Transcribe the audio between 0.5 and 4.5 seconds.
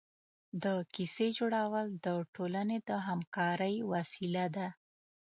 د کیسې جوړول د ټولنې د همکارۍ وسیله